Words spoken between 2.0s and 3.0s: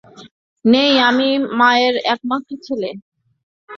একমাত্র ছেলে।